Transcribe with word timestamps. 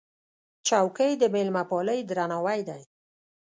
چوکۍ 0.67 1.11
د 1.21 1.23
مېلمهپالۍ 1.33 1.99
درناوی 2.09 2.59
دی. 2.69 2.81